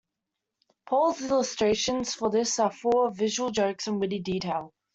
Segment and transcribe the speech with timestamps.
[0.87, 4.73] Paul's illustrations for this are full of visual jokes and witty detail.